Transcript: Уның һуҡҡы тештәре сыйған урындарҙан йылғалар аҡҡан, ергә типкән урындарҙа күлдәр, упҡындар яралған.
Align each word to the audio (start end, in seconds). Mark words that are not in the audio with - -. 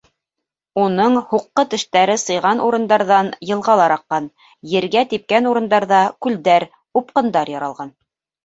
Уның 0.83 1.17
һуҡҡы 1.33 1.65
тештәре 1.73 2.15
сыйған 2.21 2.63
урындарҙан 2.69 3.29
йылғалар 3.49 3.95
аҡҡан, 3.99 4.31
ергә 4.73 5.07
типкән 5.13 5.49
урындарҙа 5.53 6.03
күлдәр, 6.27 6.67
упҡындар 7.03 7.55
яралған. 7.59 7.95